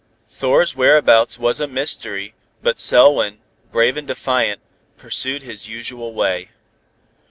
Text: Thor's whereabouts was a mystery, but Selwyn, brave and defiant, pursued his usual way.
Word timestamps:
Thor's 0.27 0.75
whereabouts 0.75 1.37
was 1.37 1.59
a 1.59 1.67
mystery, 1.67 2.33
but 2.63 2.79
Selwyn, 2.79 3.37
brave 3.71 3.97
and 3.97 4.07
defiant, 4.07 4.59
pursued 4.97 5.43
his 5.43 5.67
usual 5.67 6.11
way. 6.15 6.49